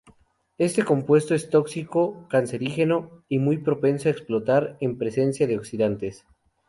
Este 0.57 0.83
compuesto 0.83 1.35
es 1.35 1.51
tóxico, 1.51 2.27
carcinógeno, 2.27 3.23
y 3.29 3.37
muy 3.37 3.59
propenso 3.59 4.09
a 4.09 4.11
explotar 4.11 4.75
en 4.79 4.97
presencia 4.97 5.45
de 5.45 5.59
oxidantes. 5.59 6.25